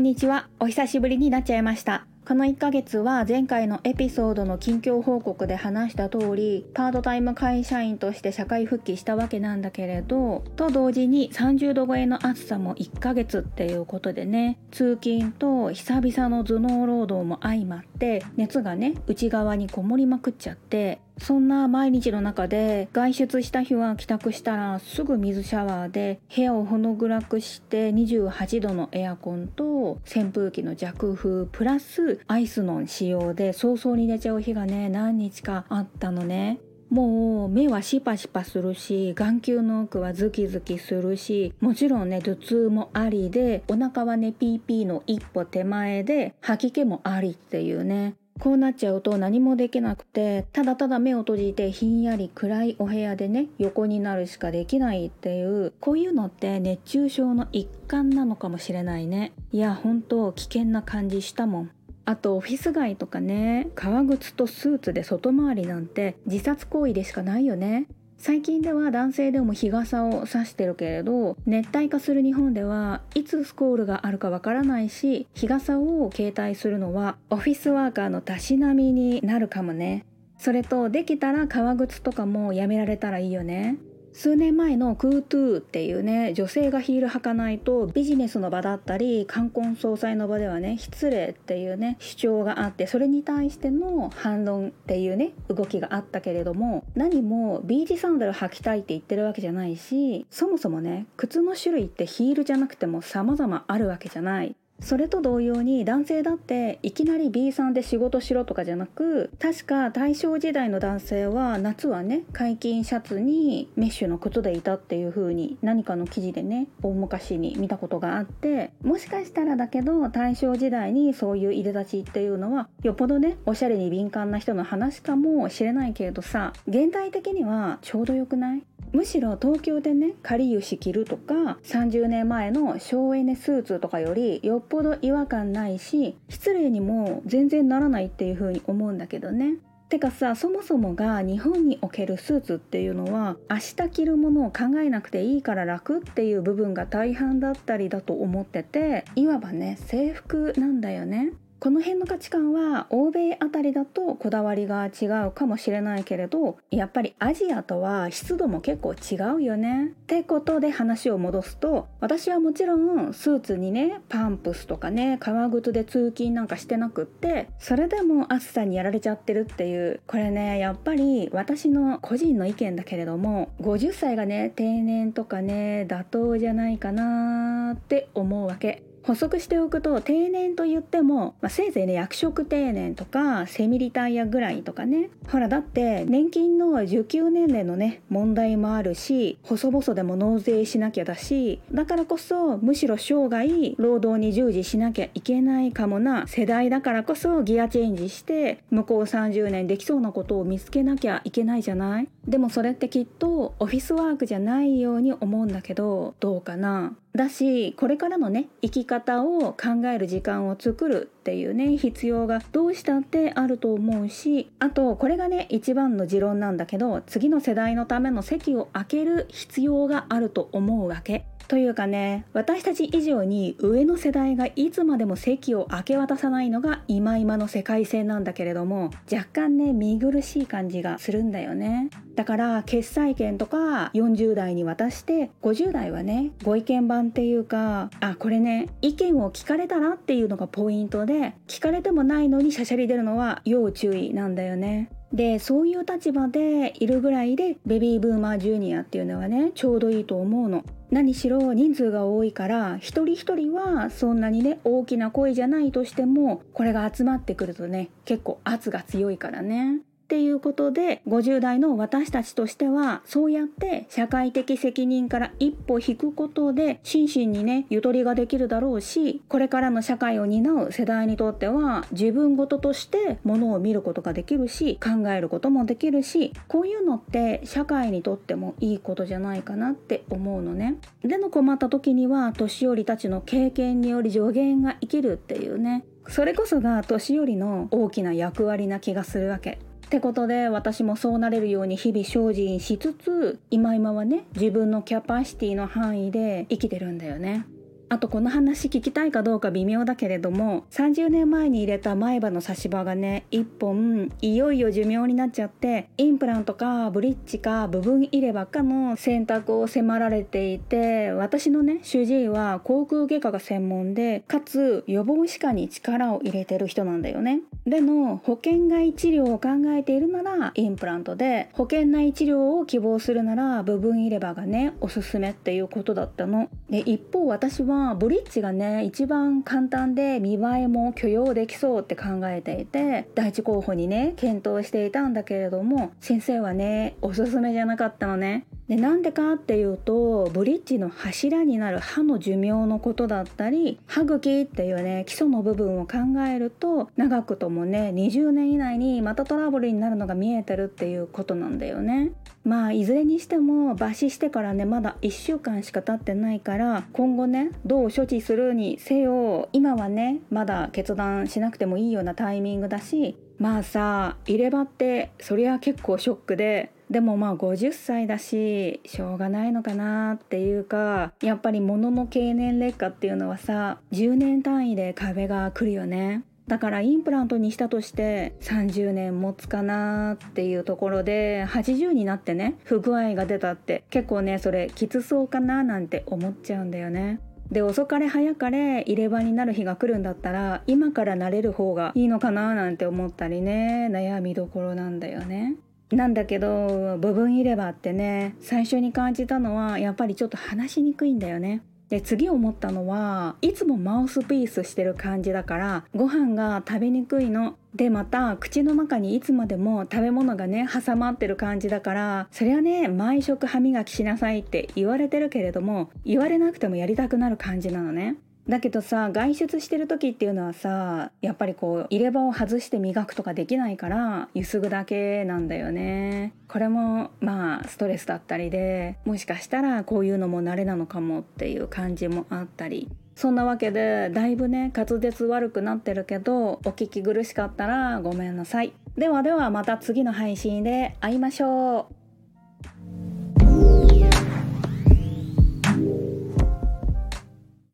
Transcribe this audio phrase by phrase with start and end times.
[0.00, 0.48] んにちは。
[0.58, 2.06] お久しぶりになっちゃいました。
[2.26, 36.58] この1ヶ月は前回のエピソードの近況報告で話した通り、パートタイム会社員として社会復帰したわけなんだけれど、と同時に30度超えの暑さも1ヶ月っていうことでね、通勤と久々の頭脳労働も相まって、熱がね、内側にこもりまくっちゃって、そんな毎日の中で外出した日は帰宅したらすぐ水シャワーで部屋をほの暗くして28度のエアコンと扇風機の弱風プラスアイスの使用で早々に寝ちゃう日がね何日かあったのね。
[36.90, 59.32] もう目はシパシパするし眼球の奥はズキズキするしもちろんね頭痛もありでお腹はねピーピーの一歩手前で吐き気もありっていうねこうなっちゃうと何もできなくてただただ目を閉じてひんやり暗いお部屋でね横になるしかできないっていうこういうのって熱中症の一環なのかもしれないね。
[59.52, 61.70] いや本当危険な感じしたもん。
[62.06, 67.86] あとオフィス街とかね革靴とスーツで外回りなんて自殺行為でしかないよね。
[68.22, 80.04] 最近では男性でも日傘を差してるけれど熱帯化する日本ではいつスコールがあるかわからないし日傘を携帯するのはオフィスワーカーのたしなみになるかもね。
[80.36, 83.78] それとできたら革靴とかもやめられたらいいよね。
[84.12, 104.56] 数年前のクートゥーっていうね女性がヒール履かないとビジネスの場だったり冠婚葬祭の場ではね失礼っていうね主張があってそれに対しての反論っていうね動きがあったけれども何もビーチサンダル履きたいって言ってるわけじゃないしそもそもね靴の種類ってヒールじゃなくても様々あるわけじゃない。
[104.80, 128.62] それと同様に男性だっていきなり B さんで仕事しろとかじゃなく確か大正時代の男性は夏はね解禁シャツにメッシュの靴でいたっていう風に何かの記事でね大昔に見たことがあってもしかしたらだけど大正時代にそういういでたちっていうのはよっぽどねおしゃれに敏感な人の話かもしれないけれどさ現代的にはちょうどよくない？
[128.92, 139.54] むしろ東京でねかりゆし着るとか30年前の省エネスーツとかよりよっぽど違和感ないし失礼にも全然ならないっていう風に思うんだけどね。
[139.88, 151.32] てかさそもそもが日本におけるスーツっていうのは明日着るものを考えなくていいから楽っていう部分が大半だったりだと思ってていわばね制服なんだよね。
[151.60, 159.88] この辺の価値観は欧米あたりだとこだわりが違うかもしれないけれどやっぱりアジアとは湿度も結構違うよね。
[159.88, 178.82] ってことで話を戻すと私はもちろんスーツにねパンプスとかね革靴で通勤なんかしてなくってそれでも暑さにやられちゃってるっていうこれねやっぱり私の個人の意見だけれども50歳がね定年とかね妥当じゃないかなって思うわけ。
[179.02, 185.10] 補足しておくと定年と言っても、まあ、せいぜいね役職定年とかセミリタイアぐらいとかね。
[185.28, 202.08] ほらだって年金の受給年齢のね問題もあるし細々でも納税しなきゃだしだからこそむしろ生涯労働に従事しなきゃいけないかもな世代だからこそギアチェンジして向こう30年できそうなことを見つけなきゃいけないじゃない？
[202.26, 206.94] でもそれってきっとオフィスワークじゃないように思うんだけどどうかな？
[207.14, 221.24] だしこれからのね生き方を考える時間を作るっていうね必要がどうしたってあると思うしあとこれがね一番の持論なんだけど次の世代のための席を空ける必要があると思うわけ。
[221.50, 250.64] というかね私たち以上に上の世代がいつまでも席を明け渡さないのが今今の世界線なんだけれども若干ね見苦しい感じがするんだよねだから決裁権とか40代に渡して50代はねご意見番っていうかあこれね意見を聞かれたらっていうのがポイントで聞かれてもないのにしゃしゃり出るのは要注意なんだよねでそういう立場でいるぐらいでベビーブーマージュニアっていうのはねちょうどいいと思うの。
[250.90, 259.80] 何しろ人数が多いから一人一人はそんなにね大きな声じゃないとしてもこれが集まってくるとね結構圧が強いからね。
[260.10, 280.74] っていうことで50代の私たちとしてはそうやって社会的責任から一歩引くことで心身にねゆとりができるだろうしこれからの社会を担う世代にとっては自分事としてものを見ることができるし考えることもできるしこういうのって社会にとってもいいことじゃないかなって思うのね。
[281.04, 289.60] での困った時には年寄りたちの経験により助言が生きるっていうねそれこそが年寄りの大きな役割な気がするわけ。
[289.90, 297.44] ってことで私もそうなれるように日々精進しつつ今今はね自分のキャパシティの範囲で生きてるんだよね。
[297.92, 317.40] あとこの話聞きたいかどうか微妙だけれども30年前に入れた前歯の差し歯がね1本いよいよ寿命になっちゃってインプラントかブリッジか部分入れ歯かの選択を迫られていて私のね主治医は口腔外科が専門でかつ予防歯科に力を入れてる人なんだよね。
[317.66, 326.48] でも保険外治療を考えているならインプラントで保険内治療を希望するなら部分入れ歯がねおすすめっていうことだったの。
[326.70, 338.44] で一方私はあブリッジがね一番簡単で見栄えも許容できそうって考えていて第一候補にね検討していたんだけれども先生はねおすすめじゃなかったのね。
[338.70, 352.12] でなんでかっていうとブリッジの柱になる歯の寿命のことだったり歯茎っていうね基礎の部分を考えると長くともね20年以内にまたトラブルになるのが見えてるっていうことなんだよね。
[352.44, 387.20] まあいずれにしても抜歯してからねまだ1週間しか経ってないから今後ねどう処置するにせよ今はねまだ決断しなくてもいいようなタイミングだしまあさ入れ歯ってそりゃ結構ショックででもまあ50歳だししょうがないのかなっていうかやっぱり物の経年劣化っていうのはさ10年単位で壁が来るよねだからインプラントにしたとして30年持つかなっていうところで80になってね不具合が出たって結構ねそれきつそうかななんて思っちゃうんだよね。
[387.52, 395.54] で遅かれ早かれ入れ歯になる日が来るんだったら今から慣れる方がいいのかななんて思ったりね悩みどころなんだよね。
[395.92, 401.62] なんだけど部分入れ歯ってね最初に感じたのはやっぱりちょっと話しにくいんだよね。
[401.88, 407.56] で次思ったのはいつもマウスピースしてる感じだからご飯が食べにくいの。
[407.74, 418.16] でまた口の中にいつまでも食べ物がね挟まってる感じだからそりゃね毎食歯磨きしなさいって言われてるけれども言われなくてもやりたくなる感じなのね。
[418.50, 426.32] だけどさ外出してる時っていうのはさやっぱりこう入れ歯を外して磨くとかできないからゆすぐだけなんだよね。
[426.48, 432.90] これもまあストレスだったりでもしかしたらこういうのも慣れなのかもっていう感じもあったり。
[433.14, 438.72] そんなわけでだいぶね滑舌悪くなってるけどお聞き苦しかったらごめんなさい。
[438.96, 441.99] ではではまた次の配信で会いましょう。